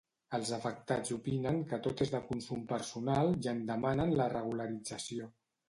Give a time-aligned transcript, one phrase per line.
[0.35, 5.33] Els afectats opinen que tot és de consum personal i en demanen la regularització.